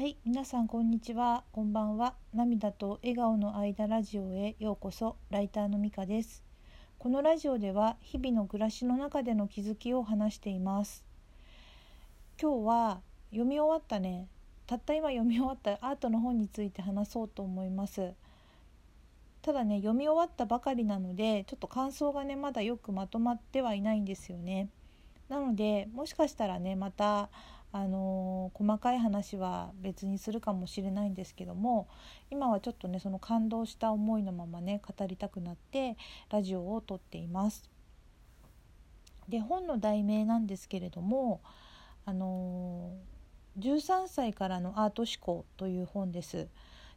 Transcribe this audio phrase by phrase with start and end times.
[0.00, 2.14] はい、皆さんこんにちは、こんばんは。
[2.32, 5.16] 涙と笑顔の間ラジオへようこそ。
[5.28, 6.42] ライターのみかです。
[6.98, 11.04] このラジオでは日々の暮らしの中での気づきを話しています。
[12.40, 14.26] 今日は読み終わったね、
[14.66, 18.14] たった今読み終わったアートの本について話そうと思います。
[19.42, 24.70] ただね、読み終わったばかりなので、ちょっと感想がねまだよくまとまってはいないんですよね。
[25.28, 27.28] なので、もしかしたらねまた
[27.72, 31.88] あの細かい話は別にするかもしれないんですけども
[32.30, 35.96] 今はちょっとねその感動した思いのままね語りたくなって
[36.30, 37.70] ラジオを撮っています。
[39.28, 41.40] で本の題名なんですけれども
[42.04, 42.92] 「あの
[43.58, 46.48] 13歳からのアート思考」という本です。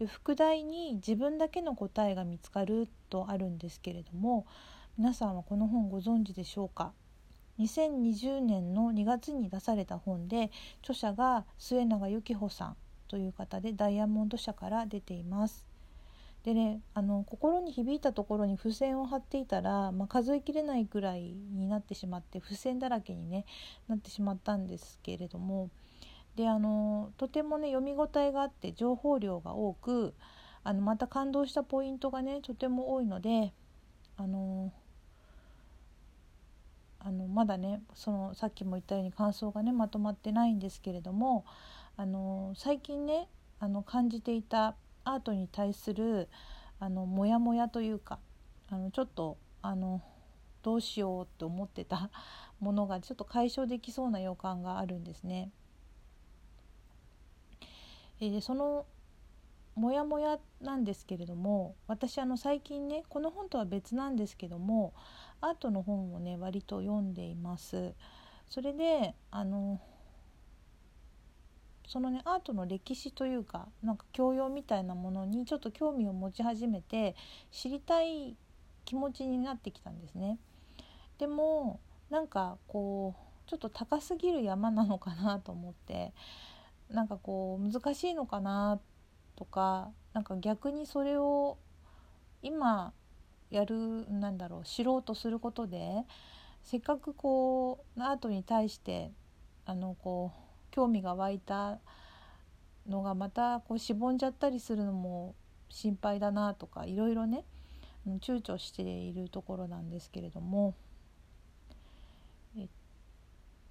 [0.00, 4.46] で副題に「自分だけの答えが見つかる」とあるんですけれども
[4.98, 6.92] 皆さんはこの本ご存知でしょうか？
[7.58, 10.50] 2020年の2月に出された本で
[10.82, 12.76] 著者が末永由紀穂さん
[13.08, 15.66] という方でダイヤモンド社から出ています。
[16.46, 23.46] でねあの心に響いたところに付箋を貼っていたら、まあ、数えきれないくらいになってしまって付箋だらけに、ね、
[23.88, 25.70] なってしまったんですけれども
[26.36, 30.14] であのとてもね読み応えがあって情報量が多く
[30.62, 33.52] あのまた感動したポイントがねとても多いので
[34.16, 34.72] あの
[37.00, 41.44] あのまだねそのさっきも言ったように感想がねまとまってないんですけれども
[41.96, 46.28] あの最近ねあの感じていたアートに対する
[46.78, 48.18] あのモヤモヤというか
[48.70, 50.02] あのちょっとあの
[50.62, 52.10] どうしようって思ってた
[52.60, 55.50] ものがちょっと解消できそうな予感があるんですね。
[58.18, 58.86] えーその
[59.76, 64.94] モヤモヤなんですけれども私あの最近ねこの本とは別なんですけども
[65.42, 67.94] アートの本をね割と読んでいます。
[68.48, 69.80] それであの
[71.86, 77.14] そのねアートの歴史というかなんか教養みたいなものにちょっと興味を持ち始めて
[77.50, 78.34] 知りたい
[78.84, 80.38] 気持ちになってきたんですね。
[81.18, 83.14] でもなんかこ
[83.46, 86.14] うちょっと高すぎる山なのかなと思って
[86.90, 88.80] なんかこう難しいのかな
[89.36, 91.58] とかなんか逆にそれを
[92.42, 92.92] 今
[93.50, 96.04] やるなんだろう知ろうとすることで
[96.64, 99.12] せっかくこうアートに対して
[99.64, 101.78] あのこう興味が湧いた
[102.88, 105.34] のがまたこうしぼんじゃったりするのも
[105.68, 107.44] 心配だなとかいろいろね
[108.06, 110.74] 躊躇しているところなんですけれども。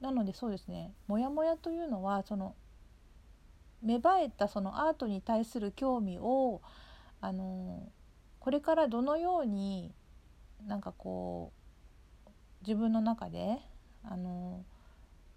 [0.00, 0.92] なのでそうですね。
[1.06, 2.54] モヤモヤというのはその
[3.84, 6.62] 芽生えたそのアートに対する興味を
[7.20, 7.88] あの
[8.40, 9.94] これからどのように
[10.66, 11.52] なんかこ
[12.26, 12.30] う
[12.62, 13.58] 自分の中で
[14.02, 14.64] あの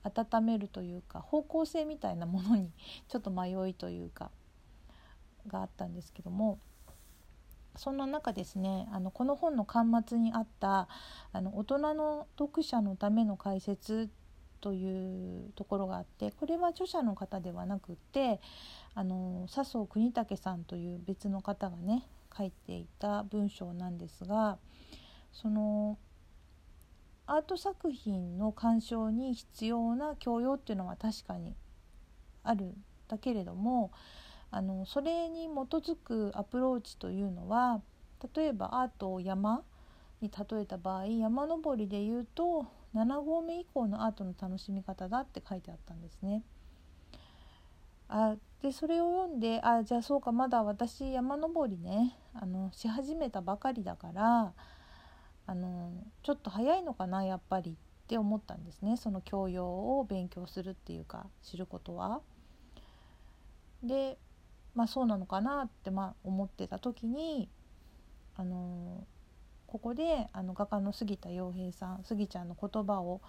[0.04, 2.72] 温めるというか方向性みたいなものに
[3.08, 4.32] ちょっと迷いというか
[5.48, 6.60] があったんですけども
[7.76, 10.88] そんな中ですねあのこの本の巻末にあった
[11.32, 14.10] あの大人の読者のための解説
[14.60, 18.40] というところがあってこれは著者の方ではなくって
[18.96, 22.04] あの笹生国武さんという別の方がね
[22.36, 24.58] 書いていた文章なんですが
[25.32, 25.98] その
[27.26, 31.56] アート作品の鑑賞に必要な教養っていうのは確かに
[32.44, 32.74] あるん
[33.08, 33.92] だけれども
[34.50, 37.82] あのそれに基づくアプローチというのは
[38.34, 39.62] 例えばアートを山
[40.22, 42.66] に例えた場合山登りで言うと
[42.98, 46.44] 7合目以降のアートの楽しみ方だって書いてあったんですね。
[48.10, 54.54] あでそれを読んであじゃあそうかまだ私山登りねあのし始めたばかりだから
[55.46, 55.92] あの
[56.24, 57.76] ちょっと早いのかなやっぱりっ
[58.08, 59.68] て思ったんですねその教養
[60.00, 62.22] を勉強するっていうか知ることは。
[63.84, 64.18] で
[64.74, 67.50] まあそうなのかなってまあ思ってた時に
[68.36, 69.06] あの
[69.68, 73.22] ここであの画家の杉田洋平さん杉ちゃんの言葉を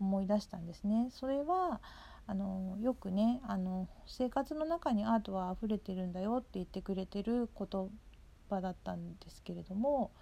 [0.00, 1.08] 思い出したんですね。
[1.10, 1.80] それは
[2.26, 7.90] あのよくねあの生活の中にアートは溢れてるんだよって言ってくれてる言
[8.48, 10.12] 葉だったんですけれども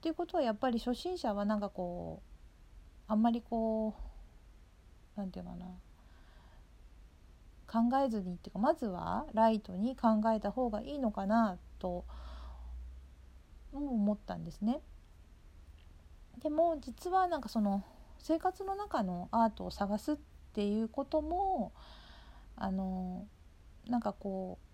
[0.00, 2.22] ということはやっぱり初心者はなんかこ
[3.08, 3.94] うあんまりこ
[5.16, 5.66] うなんていうかな
[7.66, 12.25] 考えずにっていうかまずはライトに考えた方がいいのかなと思
[13.72, 14.80] 思ったんですね。
[16.42, 17.82] でも実はなんかその
[18.18, 20.16] 生活の中のアートを探すっ
[20.52, 21.72] ていうことも
[22.56, 23.26] あの
[23.88, 24.66] なんかこう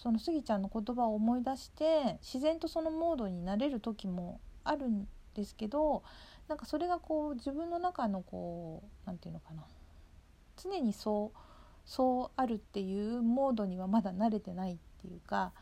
[0.00, 6.02] そのスギちゃんの言葉を思い出して自然とそのモードになれる時もあるんですけど
[6.48, 9.62] なんかそれがこう自分の中のこうなんていうのかな
[10.62, 11.38] 常にそう
[11.84, 15.52] そうあるっていうモードにはまだ慣れてないっていうか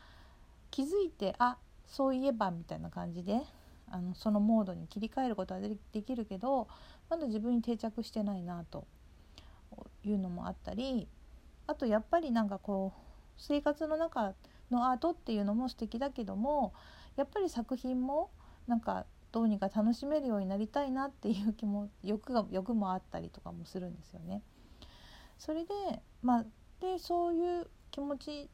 [0.71, 3.41] 気づいてあそういえばみたいな感じで
[3.91, 6.67] あのそのモードに切り替えることはできるけど
[7.09, 8.87] まだ自分に定着してないなと
[10.03, 11.07] いうのもあったり
[11.67, 12.99] あとやっぱりなんかこう
[13.37, 14.33] 生活の中
[14.69, 16.73] のアートっていうのも素敵だけども
[17.15, 18.29] やっぱり作品も
[18.67, 24.41] なんかどうにか楽しめるようになりたいなっていう気も欲が欲もあったりとかもするんですよね。
[25.37, 25.73] それで
[26.21, 26.45] まあ
[26.81, 28.49] でそういう気持ち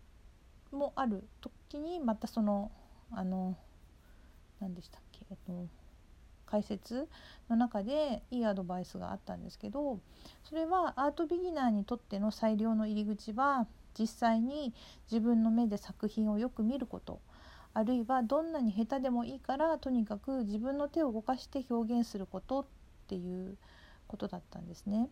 [0.71, 2.71] もある時にまたその
[3.11, 3.57] あの
[4.59, 5.67] 何でしたっけ、えっと、
[6.45, 7.07] 解説
[7.49, 9.99] の中でいいアドバイスがあったんですけど
[10.43, 13.67] それはアートビギナーにとっての最良の入り口は
[13.97, 14.73] 実際に
[15.11, 17.19] 自分の目で作品をよく見ること
[17.73, 22.65] あるいはどんなに下手でもいいからとにかく自分の手を動かして表現することっ
[23.07, 23.57] ていう
[24.07, 25.09] ことだったんですね。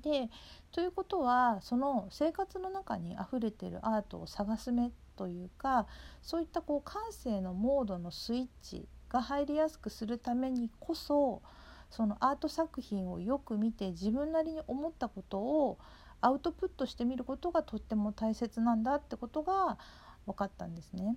[0.00, 0.30] で
[0.72, 5.86] ということはその生活の中にあふれてるアートを探す目というか
[6.22, 11.42] そういったこう感性のモードのスイッチが入りやすくするためにこそ
[11.90, 15.78] そのアート作品をよく見て自分なりに思ったことを
[16.20, 19.78] アウトプットしてみることがとっても大切なんだってことが
[20.26, 21.16] 分かったんですね。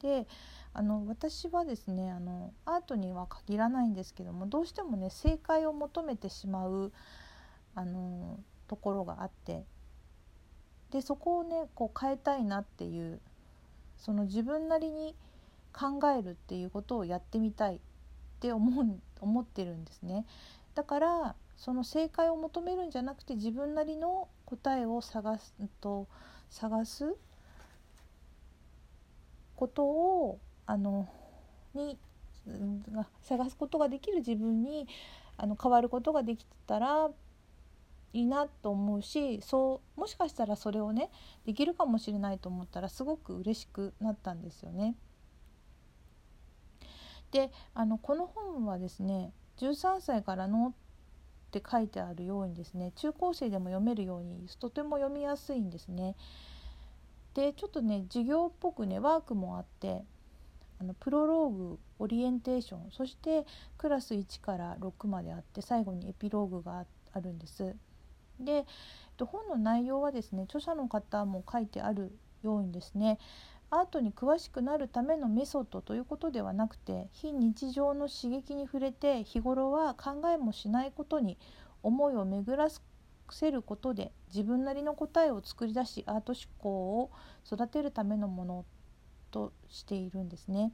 [0.00, 0.26] で
[0.74, 6.92] あの私はですねあのアートには限らないんですけどもどうしてもね正解を求めてしまう
[7.74, 8.38] あの
[8.68, 9.64] ところがあって
[10.90, 13.20] でそこをねこう変えたいなっていう
[13.98, 15.14] その自分なりに
[15.72, 17.78] 考えるっていうことをやってみたいっ
[18.40, 20.26] て思う思ってるんですね。
[20.74, 26.08] だからその正解を求めるんじゃなくて自分なりの答えを探すと
[26.50, 27.14] 探す
[29.54, 30.40] ことを
[30.72, 31.06] あの
[31.74, 31.98] に
[33.20, 34.88] 探すことができる自分に
[35.36, 37.10] あの変わることができたら
[38.14, 41.10] いいなと思うしそうもしかしたらそれをね
[41.44, 44.94] できるかもしれないと思ったらすごく嬉しくなったんですよね。
[47.32, 50.72] であのこの本はですね13歳からのっ
[51.50, 56.16] て書いてあるようにですね中高生でも読めるようにとても読みやすいんですね。
[57.34, 60.02] でちょっとね授業っぽくねワークもあって
[60.82, 63.46] あのプロローグオリエンテーションそして
[63.78, 67.76] クラス1から6まであって最後にエピローグがあるんです。
[68.40, 68.66] で
[69.18, 73.20] 本の内容はですね著者の方も書いてあるようにですね
[73.70, 81.38] アートに詳しくなるためのメソッドということではなくて非日常の刺激に触れて日頃は考えもしないことに
[81.84, 82.66] 思いを巡ら
[83.30, 86.70] せることで自分なりの答えを作り出しアート思考
[87.00, 87.12] を
[87.46, 88.64] 育てるためのもの
[89.32, 90.72] としているんですね。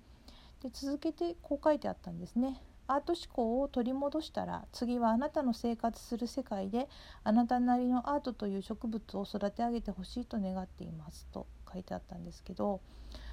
[0.63, 2.61] で続けてこう書いてあったんですね。
[2.89, 6.89] アート思考を取り戻したら次はあなたの生活する世界で
[7.23, 12.81] あなたなりのアートという植物を育て上げてほしいと願っていますと書いてあったんですけど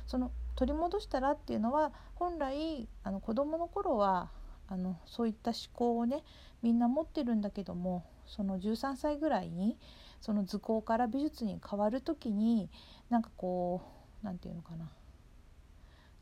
[0.07, 4.29] その取り戻したらっていうのは本来あの子どもの頃は
[4.67, 6.23] あのそういった思考をね
[6.61, 9.77] みんな持ってるんだけどもその13歳ぐらいに
[10.19, 12.69] その図工から美術に変わる時に
[13.09, 13.81] なんかこ
[14.21, 14.89] う何て言うのかな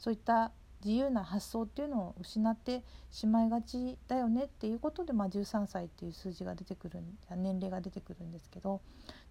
[0.03, 0.51] そういった
[0.83, 6.99] 自由な発想っていうのを失ってしまいがちだよねっていうことで、まあ、13歳っていう数字が出てくる
[7.37, 8.81] 年齢が出てくるんですけど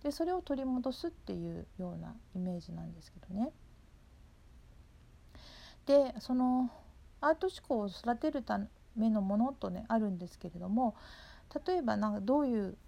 [0.02, 3.50] でそれを取り戻すっていうようなイメージなんですけどね。
[5.84, 6.70] でその
[7.20, 8.58] アート思考を育てるた
[8.96, 10.94] めのものとねあるんですけれども
[11.66, 12.78] 例えばなんかどういう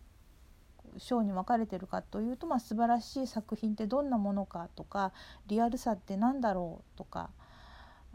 [0.97, 5.13] 章に分かれてるかというと、まあ、素晴らしい作品ってどんなものかとか
[5.49, 7.29] リアルさって何だろうとか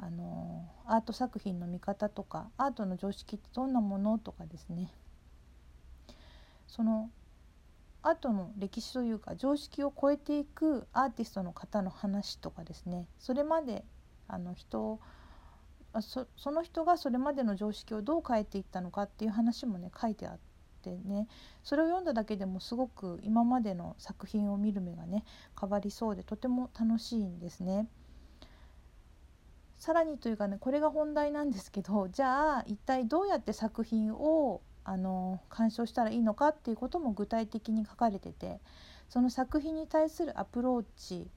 [0.02, 4.94] あのアート作品の見方とかアートの常識ってどんなものとかですね。
[6.68, 7.10] その
[8.02, 13.08] アートの歴史というか常識を超えていくアーティストの方の話とかですね。
[13.20, 13.84] それまで
[14.30, 15.02] あの人
[16.00, 20.40] そその人がそれまでの常識をどう変えていったのかっていう話もね書いてあっ
[20.82, 21.28] てね。
[21.62, 25.26] それを読んだだけでもすごく今までの作品を見る目がね
[25.60, 27.90] 変わりそうでとても楽しいんですね。
[29.80, 38.60] さらにというかねこれが本題なんですけどじゃあ一体どうやって作品をあの鑑賞したらいいのかっていうことも具体的に書かれてて
[39.08, 41.30] その作品に対するアプローチ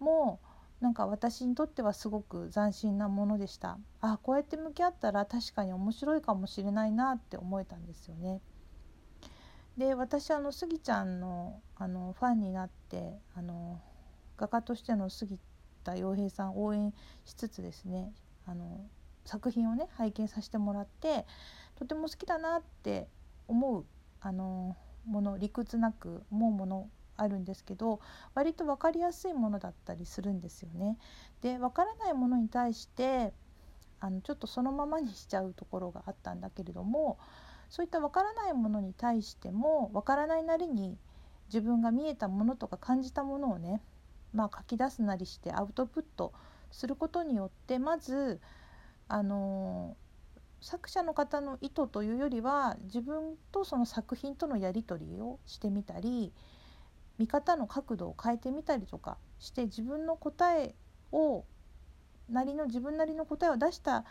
[0.00, 0.38] も
[0.80, 8.40] なんか私にとってはすごく斬新なものでしたあこうやって向き合ったら確かに面白いかもしれないなって思えたんですよね。
[9.78, 13.80] で私あのスギちゃんのあのファンになってあの
[14.36, 15.38] 画家としての杉
[15.84, 16.92] 田洋平さん応援
[17.24, 18.12] しつつですね
[18.46, 18.86] あの
[19.24, 21.26] 作品をね拝見させてもらって
[21.76, 23.08] とても好きだなって
[23.46, 23.84] 思う
[24.20, 28.00] あのもの理屈なく思うものあるんですけど
[28.34, 30.98] 割と分かりやすいものだったりするんですよね。
[31.42, 33.32] で分からないものに対して
[34.00, 37.18] あのちょっとそのままにしちゃうところがあったんだけれども
[37.68, 40.96] そういった分からないものに対しても分からないなりに
[41.48, 43.80] 自分が見えたものとか感じたものをね、
[44.32, 46.32] まあ、書き出すなりしてアウトプット
[46.70, 48.40] することによってまず
[49.08, 49.96] あの
[50.60, 56.32] 作者の方の意図というよりは自分とその作品とのやり取りをしてみたり
[57.16, 60.74] 見方の角度を変えてみたりとかして自分の答え
[61.12, 61.44] を
[62.28, 64.04] なりの自分なりの答えを出した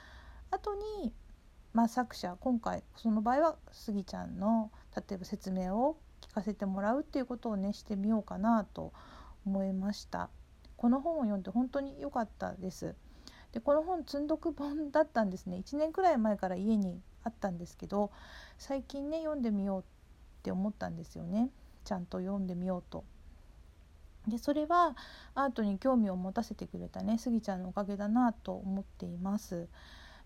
[0.50, 1.14] 後に
[1.78, 9.17] まあ、作者今回その場合はスギちゃんの例えば説明を聞かせてもらうっていうことをねしてみようかなと思いま
[9.48, 10.30] 思いました。
[10.76, 12.96] この本を読んで本当に良かったです。
[13.54, 15.58] でこの本積んどく本だったんですね。
[15.58, 18.12] 1年くらい前から家にあったんですけど
[18.58, 19.84] 最近ね読んでみようっ
[20.44, 21.50] て思ったんですよね。
[21.86, 23.06] ちゃんと読んでみようと。
[24.28, 24.98] でそれは
[25.34, 29.70] アートに興味を持たせてくれたねスギちゃんのおかげだなと思っています。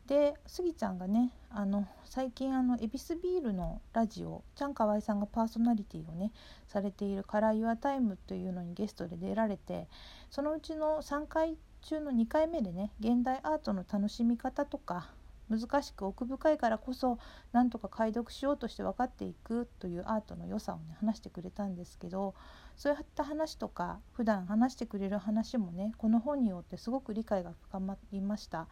[0.07, 6.31] でスギちゃんがねあの最近あの恵比寿ビールのラジオちゃんかわいさんがパーソナリティをね
[6.67, 9.87] されている「カラー・ユア・タイム」というのにゲストで出られて
[10.29, 15.11] そのうちの3回中の2回目でね現代アートの楽しみ方とか
[15.49, 17.19] 難しく奥深いからこそ
[17.51, 22.35] なんとか解読しようとして分かっていくというアートの良さをね話してくれたんですけど
[22.77, 28.67] そういった話とか普段話してくれる話もねこの本によってすごく理解が深まりました。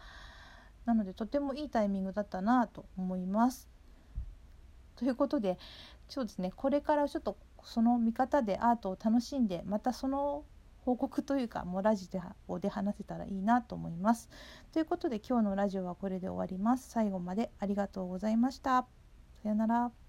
[0.86, 3.70] なのでとてもいいタイミングだったなと思います。
[4.96, 5.58] ということで
[6.10, 10.44] そうですねこれからちょっとその見方でアートを楽しんでまたその
[10.82, 12.10] 報告というかもうラジ
[12.48, 14.30] オで話せたらいいなと思います。
[14.72, 16.90] ということで今日のラジオはこれで終わります。
[16.90, 18.88] 最後までありがとうございました。
[19.44, 20.09] さよなら。